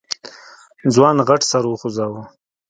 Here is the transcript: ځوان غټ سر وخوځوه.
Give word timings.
ځوان 0.93 1.17
غټ 1.27 1.41
سر 1.51 1.63
وخوځوه. 1.67 2.21